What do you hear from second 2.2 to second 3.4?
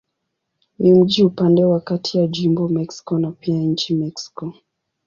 jimbo Mexico na